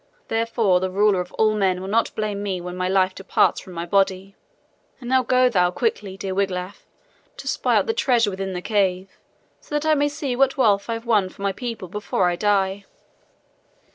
[0.29, 3.73] Therefore the Ruler of all men will not blame me when my life departs from
[3.73, 4.35] my body.
[4.99, 6.87] "And now go thou quickly, dear Wiglaf,
[7.37, 9.19] to spy out the treasure within the cave,
[9.59, 12.35] so that I may see what wealth I have won for my people before I
[12.35, 12.85] die."